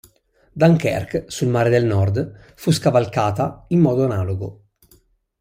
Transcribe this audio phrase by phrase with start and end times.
[0.59, 4.63] Dunkerque, sul mare del Nord, fu scavalcata in modo analogo.